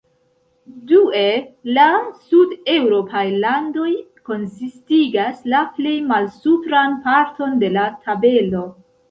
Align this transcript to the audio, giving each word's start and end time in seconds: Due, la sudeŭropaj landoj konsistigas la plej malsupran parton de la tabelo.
Due, 0.91 1.19
la 1.75 1.83
sudeŭropaj 2.29 3.25
landoj 3.43 3.91
konsistigas 4.31 5.45
la 5.55 5.61
plej 5.77 5.93
malsupran 6.15 6.99
parton 7.07 7.63
de 7.67 7.73
la 7.79 7.87
tabelo. 8.09 8.67